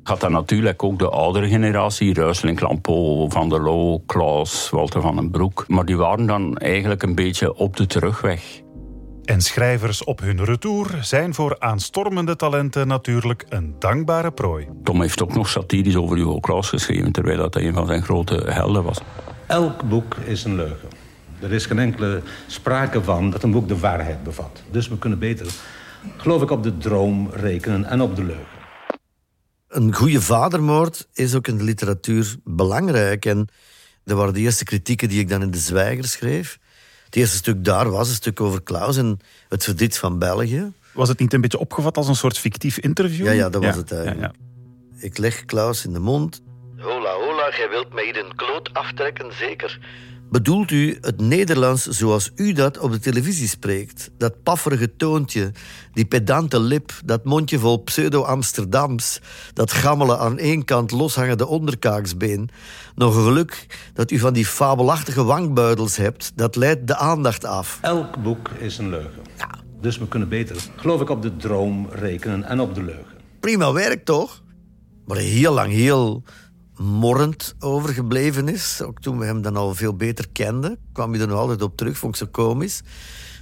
[0.02, 5.16] Had dan natuurlijk ook de oudere generatie, Ruisling, Clampo, Van der Loo, Klaus, Walter van
[5.16, 5.64] den Broek.
[5.68, 8.62] Maar die waren dan eigenlijk een beetje op de terugweg.
[9.24, 14.68] En schrijvers op hun retour zijn voor aanstormende talenten natuurlijk een dankbare prooi.
[14.82, 18.34] Tom heeft ook nog satirisch over Hugo Claus geschreven, terwijl dat een van zijn grote
[18.34, 19.00] helden was.
[19.46, 20.88] Elk boek is een leugen.
[21.40, 24.62] Er is geen enkele sprake van dat een boek de waarheid bevat.
[24.70, 25.46] Dus we kunnen beter,
[26.16, 28.46] geloof ik, op de droom rekenen en op de leugen.
[29.68, 33.24] Een goede vadermoord is ook in de literatuur belangrijk.
[33.24, 33.48] En
[34.04, 36.58] dat waren de eerste kritieken die ik dan in De Zwijger schreef.
[37.14, 40.72] Het eerste stuk daar was een stuk over Klaus en het verdriet van België.
[40.92, 43.26] Was het niet een beetje opgevat als een soort fictief interview?
[43.26, 44.34] Ja, ja dat was het Ja, eigenlijk.
[44.36, 45.02] ja.
[45.06, 46.42] Ik leg Klaus in de mond.
[46.78, 49.78] Hola, hola, jij wilt mij hier een kloot aftrekken, zeker?
[50.30, 54.10] Bedoelt u het Nederlands zoals u dat op de televisie spreekt?
[54.18, 55.52] Dat pafferige toontje,
[55.92, 59.20] die pedante lip, dat mondje vol pseudo-Amsterdams,
[59.52, 62.50] dat gammelen aan één kant loshangende onderkaaksbeen.
[62.94, 67.78] Nog een geluk dat u van die fabelachtige wangbuidels hebt, dat leidt de aandacht af.
[67.82, 69.22] Elk boek is een leugen.
[69.80, 73.14] Dus we kunnen beter, geloof ik, op de droom rekenen en op de leugen.
[73.40, 74.42] Prima werk, toch?
[75.06, 76.22] Maar heel lang heel
[76.76, 78.82] morrend overgebleven is.
[78.82, 81.76] Ook toen we hem dan al veel beter kenden, kwam hij er nog altijd op
[81.76, 82.82] terug, vond ik zo komisch.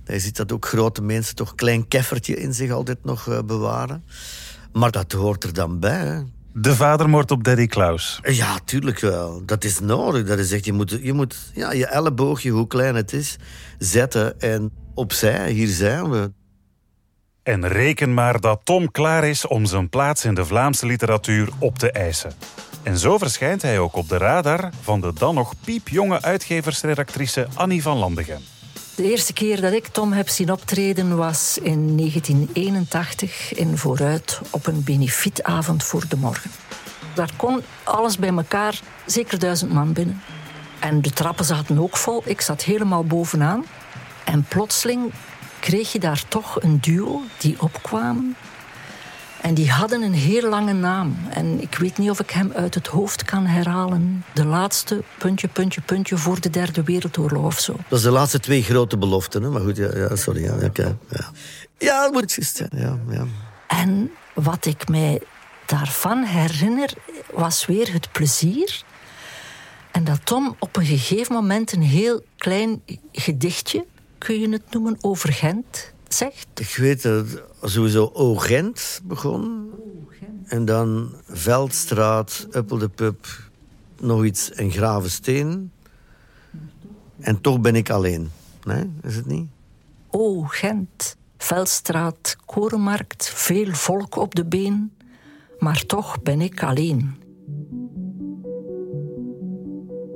[0.04, 3.38] Hij ziet dat ook grote mensen toch een klein keffertje in zich altijd nog eh,
[3.42, 4.04] bewaren.
[4.72, 6.06] Maar dat hoort er dan bij.
[6.06, 6.22] Hè.
[6.54, 8.20] De vadermoord op Daddy Klaus.
[8.22, 9.42] Ja, tuurlijk wel.
[9.46, 10.26] Dat is nodig.
[10.26, 13.36] Dat is echt, je moet, je moet ja, je elleboogje, hoe klein het is,
[13.78, 15.50] zetten en opzij.
[15.50, 16.32] Hier zijn we.
[17.42, 21.78] En reken maar dat Tom klaar is om zijn plaats in de Vlaamse literatuur op
[21.78, 22.32] te eisen.
[22.82, 27.82] En zo verschijnt hij ook op de radar van de dan nog piepjonge uitgeversredactrice Annie
[27.82, 28.40] van Landegem.
[28.94, 34.66] De eerste keer dat ik Tom heb zien optreden was in 1981 in Vooruit op
[34.66, 36.50] een benefietavond voor de morgen.
[37.14, 40.22] Daar kon alles bij elkaar zeker duizend man binnen.
[40.78, 42.22] En de trappen zaten ook vol.
[42.24, 43.64] Ik zat helemaal bovenaan.
[44.24, 45.12] En plotseling
[45.60, 48.36] kreeg je daar toch een duo die opkwamen.
[49.42, 51.16] En die hadden een heel lange naam.
[51.30, 54.24] En ik weet niet of ik hem uit het hoofd kan herhalen.
[54.34, 57.76] De laatste, puntje, puntje, puntje, voor de derde wereldoorlog of zo.
[57.88, 59.42] Dat is de laatste twee grote beloften.
[59.42, 59.48] Hè?
[59.48, 60.42] Maar goed, ja, ja sorry.
[60.42, 61.30] Ja, okay, ja.
[61.78, 62.62] ja, dat moet juist.
[62.70, 63.26] Ja, ja.
[63.66, 65.20] En wat ik mij
[65.66, 66.92] daarvan herinner,
[67.32, 68.82] was weer het plezier.
[69.90, 73.84] En dat Tom op een gegeven moment een heel klein gedichtje,
[74.18, 75.91] kun je het noemen, over Gent
[76.54, 77.26] Ik weet dat
[77.62, 79.70] sowieso O-Gent begon.
[80.44, 83.26] En dan Veldstraat, Uppel de Pub,
[84.00, 85.72] nog iets en Gravensteen.
[87.20, 88.30] En toch ben ik alleen.
[88.64, 89.48] Nee, is het niet?
[90.10, 94.92] O, Gent, Veldstraat, Korenmarkt, veel volk op de been.
[95.58, 97.16] Maar toch ben ik alleen.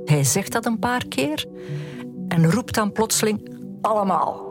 [0.05, 1.45] Hij zegt dat een paar keer
[2.27, 3.49] en roept dan plotseling
[3.81, 4.46] allemaal.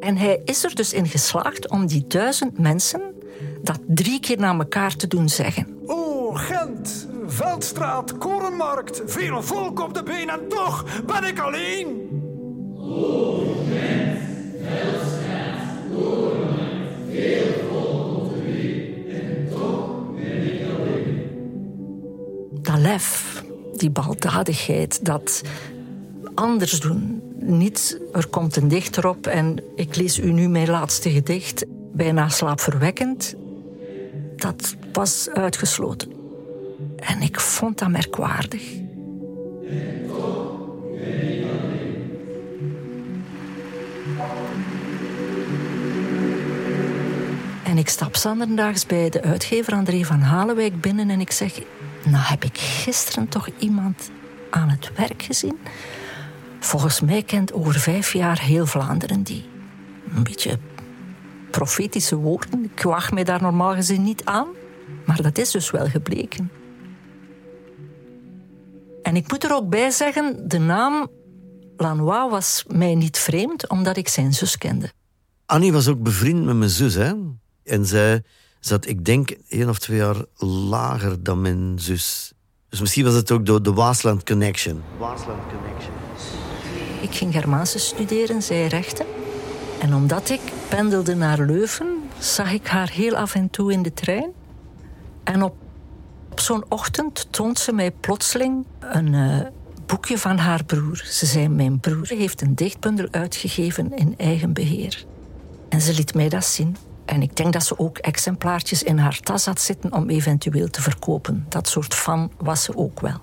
[0.00, 3.00] En hij is er dus in geslaagd om die duizend mensen
[3.62, 5.78] dat drie keer na elkaar te doen zeggen.
[5.86, 11.86] O, Gent, Veldstraat, Korenmarkt, veel volk op de been en toch ben ik alleen.
[12.76, 14.28] O, Gent,
[14.62, 21.16] Veldstraat, Korenmarkt, veel volk op de been en toch ben ik alleen.
[22.62, 23.44] Dat lef,
[23.76, 25.42] die baldadigheid, dat
[26.34, 27.27] anders doen.
[27.40, 32.28] Niet, er komt een dichter op en ik lees u nu mijn laatste gedicht, bijna
[32.28, 33.34] slaapverwekkend.
[34.36, 36.12] Dat was uitgesloten.
[36.96, 38.62] En ik vond dat merkwaardig.
[47.64, 51.60] En ik stap zanderdaags bij de uitgever André van Halenwijk binnen en ik zeg...
[52.04, 54.10] Nou heb ik gisteren toch iemand
[54.50, 55.58] aan het werk gezien
[56.68, 59.44] Volgens mij kent over vijf jaar heel Vlaanderen die.
[60.14, 60.58] Een beetje
[61.50, 62.64] profetische woorden.
[62.64, 64.46] Ik wacht mij daar normaal gezien niet aan.
[65.06, 66.50] Maar dat is dus wel gebleken.
[69.02, 71.08] En ik moet er ook bij zeggen, de naam
[71.76, 74.92] Lanois was mij niet vreemd, omdat ik zijn zus kende.
[75.46, 77.12] Annie was ook bevriend met mijn zus, hè.
[77.64, 78.22] En zij
[78.60, 82.32] zat, ik denk, één of twee jaar lager dan mijn zus.
[82.68, 84.82] Dus misschien was het ook door de Waasland Connection.
[84.98, 86.07] Waasland Connection.
[87.00, 89.06] Ik ging Germaanse studeren, zij rechten.
[89.80, 93.92] En omdat ik pendelde naar Leuven, zag ik haar heel af en toe in de
[93.92, 94.30] trein.
[95.24, 95.54] En op,
[96.34, 99.40] zo'n ochtend toont ze mij plotseling een uh,
[99.86, 101.02] boekje van haar broer.
[101.04, 105.04] Ze zei: Mijn broer heeft een dichtbundel uitgegeven in eigen beheer.
[105.68, 106.76] En ze liet mij dat zien.
[107.04, 110.82] En ik denk dat ze ook exemplaartjes in haar tas had zitten om eventueel te
[110.82, 111.46] verkopen.
[111.48, 113.20] Dat soort fan was ze ook wel.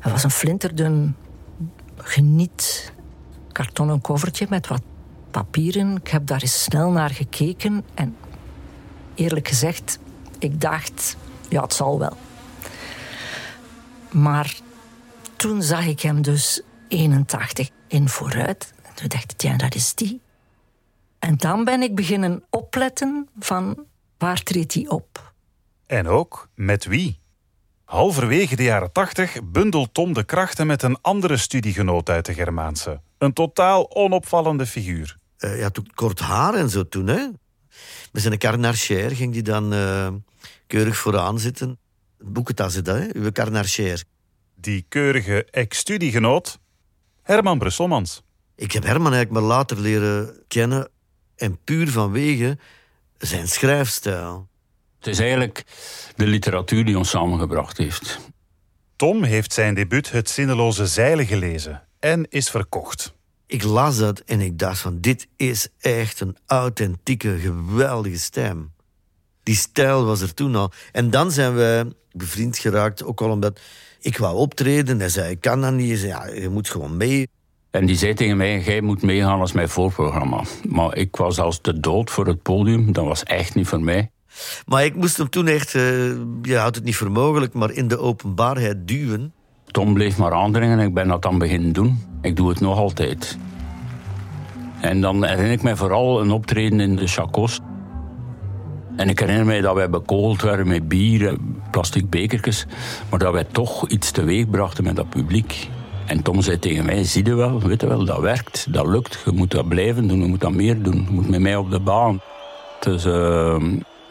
[0.00, 1.14] Het was een flinterdun
[2.06, 2.92] geniet
[3.52, 4.82] kartonnen covertje met wat
[5.30, 5.96] papieren.
[5.96, 8.16] Ik heb daar eens snel naar gekeken en
[9.14, 9.98] eerlijk gezegd,
[10.38, 11.16] ik dacht,
[11.48, 12.16] ja, het zal wel.
[14.10, 14.56] Maar
[15.36, 18.72] toen zag ik hem dus 81 in vooruit.
[18.82, 20.20] En toen dacht ik, ja, dat is die.
[21.18, 23.84] En dan ben ik beginnen opletten van
[24.18, 25.32] waar treedt hij op.
[25.86, 27.18] En ook met wie?
[27.86, 33.00] Halverwege de jaren tachtig bundelt Tom de krachten met een andere studiegenoot uit de Germaanse.
[33.18, 35.16] Een totaal onopvallende figuur.
[35.38, 37.26] Uh, ja, toen kort haar en zo toen, hè.
[38.12, 40.08] Met zijn carnarchier ging die dan uh,
[40.66, 41.78] keurig vooraan zitten.
[42.18, 43.14] Boekentas, dat, hè?
[43.14, 44.04] Uw carnarchier.
[44.54, 46.58] die keurige ex-studiegenoot
[47.22, 48.22] Herman Brusselmans.
[48.56, 50.90] Ik heb Herman eigenlijk maar later leren kennen
[51.36, 52.58] en puur vanwege
[53.18, 54.48] zijn schrijfstijl.
[54.98, 55.64] Het is eigenlijk
[56.16, 58.18] de literatuur die ons samengebracht heeft.
[58.96, 63.14] Tom heeft zijn debuut Het Zinneloze Zeilen gelezen en is verkocht.
[63.46, 68.72] Ik las dat en ik dacht van dit is echt een authentieke, geweldige stem.
[69.42, 70.72] Die stijl was er toen al.
[70.92, 73.60] En dan zijn we bevriend geraakt, ook al omdat
[74.00, 74.98] ik wou optreden.
[74.98, 75.88] Hij zei, ik kan dat niet.
[75.88, 77.28] Hij zei, ja, je moet gewoon mee.
[77.70, 80.42] En die zei tegen mij, jij moet meegaan als mijn voorprogramma.
[80.68, 82.92] Maar ik was als de dood voor het podium.
[82.92, 84.10] Dat was echt niet voor mij.
[84.66, 85.82] Maar ik moest hem toen echt, uh,
[86.42, 89.32] je houdt het niet voor mogelijk, maar in de openbaarheid duwen.
[89.66, 91.98] Tom bleef maar aandringen en ik ben dat dan beginnen doen.
[92.22, 93.38] Ik doe het nog altijd.
[94.80, 97.60] En dan herinner ik mij vooral een optreden in de Chacos.
[98.96, 101.36] En ik herinner mij dat wij bekogeld werden met bier,
[101.70, 102.66] plastic bekertjes.
[103.10, 105.68] Maar dat wij toch iets teweeg brachten met dat publiek.
[106.06, 109.22] En Tom zei tegen mij, zie je wel, weet je wel, dat werkt, dat lukt.
[109.24, 111.04] Je moet dat blijven doen, je moet dat meer doen.
[111.08, 112.20] Je moet met mij op de baan.
[112.80, 113.56] Dus uh,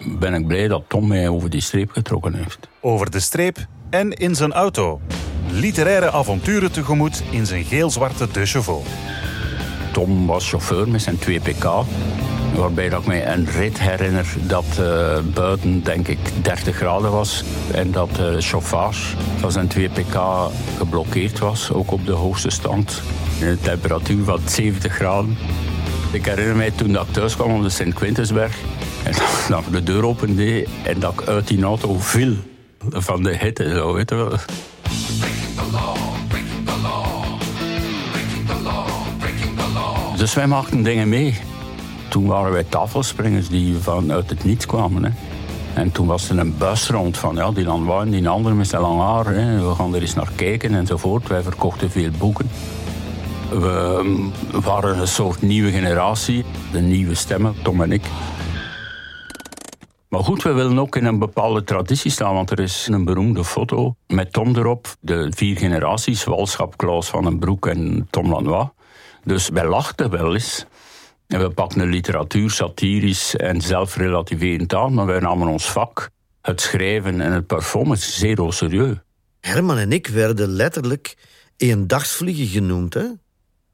[0.07, 2.67] ben ik blij dat Tom mij over die streep getrokken heeft.
[2.81, 3.57] Over de streep
[3.89, 5.01] en in zijn auto.
[5.51, 8.87] Literaire avonturen tegemoet in zijn geel-zwarte De Chevaux.
[9.91, 11.69] Tom was chauffeur met zijn 2 pk.
[12.55, 17.43] Waarbij dat ik mij een rit herinner dat uh, buiten, denk ik, 30 graden was.
[17.73, 20.19] En dat de chauffage van zijn 2 pk
[20.77, 23.01] geblokkeerd was, ook op de hoogste stand.
[23.39, 25.37] In een temperatuur van 70 graden.
[26.11, 28.57] Ik herinner mij toen dat ik thuis kwam op de Sint-Quintusberg.
[29.05, 32.33] En ik de deur opende en dat ik uit die auto viel.
[32.89, 33.99] Van de hitte, zo.
[40.17, 41.39] Dus wij maakten dingen mee.
[42.07, 45.03] Toen waren wij tafelspringers die vanuit het niets kwamen.
[45.03, 45.11] Hè.
[45.73, 48.67] En toen was er een bus rond van ja, die Lanois en die andere met
[48.67, 49.25] zijn lang haar.
[49.25, 49.67] Hè.
[49.67, 51.27] We gaan er eens naar kijken enzovoort.
[51.27, 52.49] Wij verkochten veel boeken.
[53.49, 56.45] We waren een soort nieuwe generatie.
[56.71, 58.03] De nieuwe stemmen, Tom en ik.
[60.09, 63.43] Maar goed, we willen ook in een bepaalde traditie staan, want er is een beroemde
[63.43, 64.95] foto met Tom erop.
[64.99, 68.67] De vier generaties, Walschap, Klaus van den Broek en Tom Lanois.
[69.23, 70.65] Dus wij lachten wel eens.
[71.27, 76.09] En we pakten literatuur satirisch en zelfrelativerend aan, maar wij namen ons vak,
[76.41, 78.95] het schrijven en het performen, zeer serieus.
[79.39, 81.17] Herman en ik werden letterlijk
[81.57, 82.93] eendagsvliegen genoemd.
[82.93, 83.05] Hè?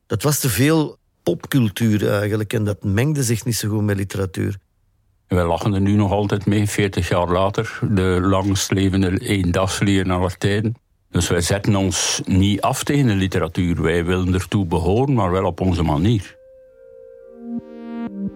[0.05, 4.57] Dat was te veel popcultuur eigenlijk en dat mengde zich niet zo goed met literatuur.
[5.31, 7.79] En wij lachen er nu nog altijd mee, 40 jaar later.
[7.89, 10.75] De langstlevende eendagsvliegen aller tijden.
[11.09, 13.81] Dus wij zetten ons niet af tegen de literatuur.
[13.81, 16.35] Wij willen ertoe behoren, maar wel op onze manier.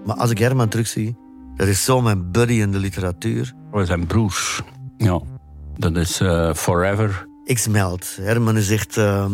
[0.05, 1.17] Maar als ik Herman terugzie,
[1.55, 3.53] dat is zo mijn buddy in de literatuur.
[3.71, 4.62] We zijn broers.
[4.97, 5.21] Ja,
[5.77, 7.27] dat is uh, forever.
[7.43, 8.17] Ik smelt.
[8.21, 9.25] Herman is echt uh,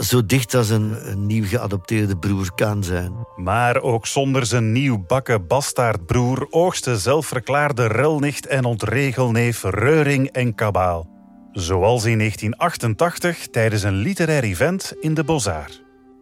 [0.00, 3.12] zo dicht als een, een, nieuw geadopteerde broer kan zijn.
[3.36, 11.08] Maar ook zonder zijn nieuwbakken bastaardbroer oogste zelfverklaarde relnicht en ontregelneef reuring en kabaal.
[11.52, 15.70] Zoals in 1988 tijdens een literair event in de Bozar.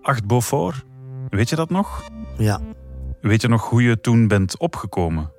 [0.02, 0.84] Acht Beaufort,
[1.28, 2.10] weet je dat nog?
[2.38, 2.60] Ja.
[3.20, 5.32] Weet je nog hoe je toen bent opgekomen?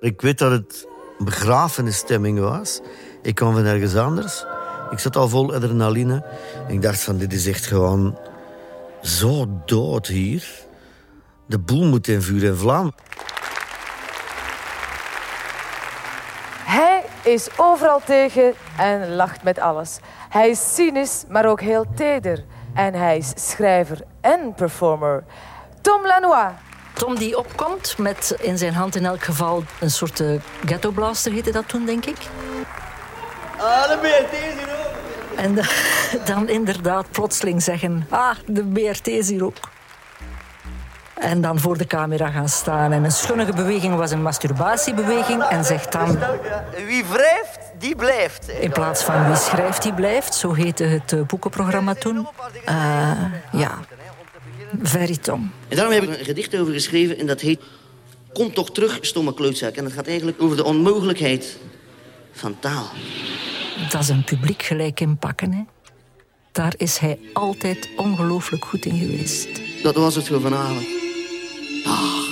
[0.00, 2.80] Ik weet dat het een begrafenisstemming was.
[3.22, 4.44] Ik kwam van ergens anders.
[4.94, 6.22] Ik zat al vol adrenaline.
[6.68, 8.18] Ik dacht van, dit is echt gewoon
[9.02, 10.44] zo dood hier.
[11.46, 12.92] De boel moet in vuur en vlam.
[16.64, 19.98] Hij is overal tegen en lacht met alles.
[20.28, 22.44] Hij is cynisch, maar ook heel teder.
[22.74, 25.24] En hij is schrijver en performer.
[25.80, 26.52] Tom Lanois.
[26.92, 31.32] Tom die opkomt met in zijn hand in elk geval een soort uh, ghetto blaster
[31.32, 32.18] heette dat toen, denk ik.
[33.58, 34.73] Ah, is hier ook.
[35.36, 35.62] En de,
[36.30, 39.56] dan inderdaad plotseling zeggen, ah, de BRT is hier ook.
[41.14, 42.92] En dan voor de camera gaan staan.
[42.92, 45.42] En een schunnige beweging was een masturbatiebeweging.
[45.42, 46.18] En zegt dan...
[46.86, 48.48] Wie wrijft, die blijft.
[48.48, 50.34] In plaats van wie schrijft, die blijft.
[50.34, 52.26] Zo heette het uh, boekenprogramma toen.
[52.68, 53.10] Uh,
[53.52, 53.78] ja,
[54.82, 55.52] Veritom.
[55.68, 57.60] En daarom heb ik een gedicht over geschreven en dat heet...
[58.32, 59.74] Kom toch terug, stomme klootzak.
[59.74, 61.56] En dat gaat eigenlijk over de onmogelijkheid
[62.32, 62.90] van taal.
[63.90, 65.64] Dat is een publiek gelijk inpakken, hè.
[66.52, 69.82] Daar is hij altijd ongelooflijk goed in geweest.
[69.82, 70.86] Dat was het voor vanavond.
[71.86, 72.24] Ah.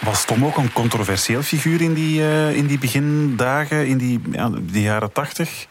[0.00, 4.50] Was Tom ook een controversieel figuur in die, uh, in die begindagen, in die, ja,
[4.60, 5.66] die jaren tachtig?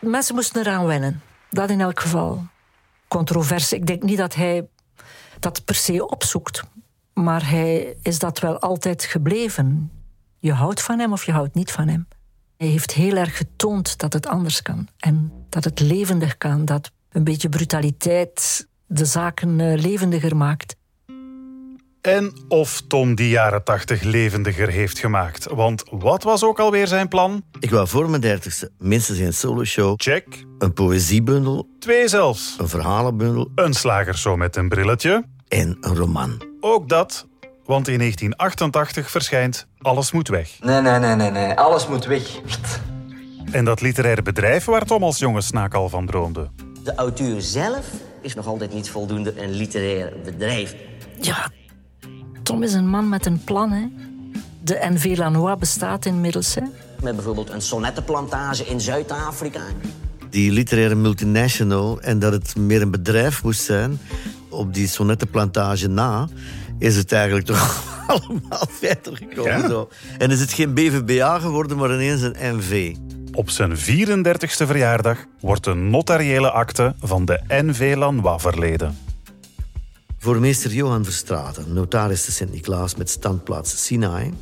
[0.00, 1.22] Mensen moesten eraan wennen.
[1.50, 2.46] Dat in elk geval.
[3.08, 3.78] Controversie.
[3.78, 4.66] Ik denk niet dat hij
[5.40, 6.62] dat per se opzoekt.
[7.14, 9.90] Maar hij is dat wel altijd gebleven.
[10.46, 12.08] Je houdt van hem of je houdt niet van hem.
[12.56, 14.88] Hij heeft heel erg getoond dat het anders kan.
[14.98, 16.64] En dat het levendig kan.
[16.64, 20.76] Dat een beetje brutaliteit de zaken eh, levendiger maakt.
[22.00, 25.46] En of Tom die jaren 80 levendiger heeft gemaakt.
[25.50, 27.42] Want wat was ook alweer zijn plan?
[27.60, 29.94] Ik wou voor mijn dertigste minstens een soloshow.
[29.96, 30.44] Check.
[30.58, 31.68] Een poëziebundel.
[31.78, 32.56] Twee zelfs.
[32.58, 33.50] Een verhalenbundel.
[33.54, 35.24] Een slagershow met een brilletje.
[35.48, 36.42] En een roman.
[36.60, 37.26] Ook dat,
[37.66, 40.50] want in 1988 verschijnt Alles moet weg.
[40.60, 41.54] Nee, nee, nee, nee, nee.
[41.54, 42.40] Alles moet weg.
[43.50, 46.50] En dat literaire bedrijf waar Tom als jonge snaak al van droomde.
[46.84, 47.86] De auteur zelf
[48.22, 50.74] is nog altijd niet voldoende een literair bedrijf.
[51.20, 51.50] Ja,
[52.42, 53.70] Tom is een man met een plan.
[53.70, 53.86] Hè.
[54.62, 56.54] De NV Lanois bestaat inmiddels.
[56.54, 56.62] Hè.
[57.02, 59.60] Met bijvoorbeeld een sonnettenplantage in Zuid-Afrika.
[60.30, 64.00] Die literaire multinational en dat het meer een bedrijf moest zijn.
[64.48, 66.28] Op die sonnettenplantage na
[66.78, 69.58] is het eigenlijk toch allemaal verder gekomen.
[69.58, 69.68] Ja.
[69.68, 69.88] Zo.
[70.18, 72.94] En is het geen BVBA geworden, maar ineens een NV.
[73.32, 78.98] Op zijn 34ste verjaardag wordt de notariële akte van de NV Lanois verleden.
[80.18, 84.32] Voor meester Johan Verstraeten, notaris te Sint-Niklaas met standplaats Sinaai,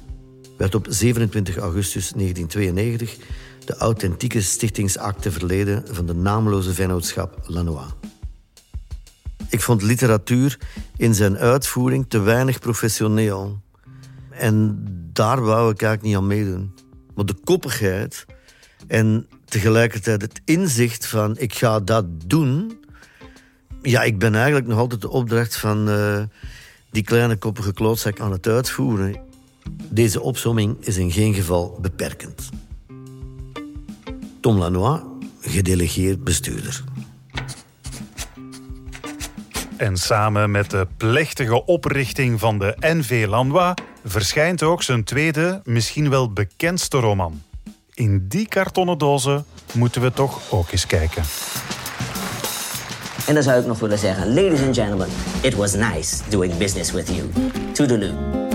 [0.59, 3.17] werd op 27 augustus 1992
[3.65, 7.87] de authentieke stichtingsakte verleden van de naamloze vennootschap Lanois.
[9.55, 10.59] Ik vond literatuur
[10.97, 13.61] in zijn uitvoering te weinig professioneel.
[14.31, 16.75] En daar wou ik eigenlijk niet aan meedoen.
[17.15, 18.27] Maar de koppigheid
[18.87, 22.79] en tegelijkertijd het inzicht van ik ga dat doen.
[23.83, 26.23] Ja, ik ben eigenlijk nog altijd de opdracht van eh,
[26.91, 29.21] die kleine koppige klootzak aan het uitvoeren.
[29.91, 32.49] Deze opsomming is in geen geval beperkend.
[34.41, 35.01] Tom Lanois,
[35.41, 36.85] gedelegeerd bestuurder.
[39.77, 46.11] En samen met de plechtige oprichting van de NV Lanois verschijnt ook zijn tweede, misschien
[46.11, 47.43] wel bekendste roman.
[47.95, 51.23] In die kartonnen dozen moeten we toch ook eens kijken.
[53.27, 55.09] En dan zou ik nog willen zeggen, ladies and gentlemen,
[55.41, 57.31] it was nice doing business with you.
[57.73, 58.54] Toodaloo.